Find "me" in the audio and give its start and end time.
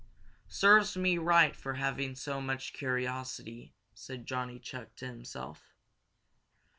0.97-1.19